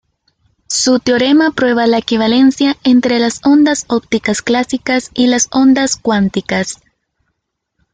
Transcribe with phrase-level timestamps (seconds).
[0.67, 6.79] Su teorema prueba la equivalencia entre las ondas ópticas clásicas y las ondas cuánticas.